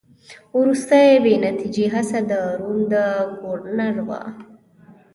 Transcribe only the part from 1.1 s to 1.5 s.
بې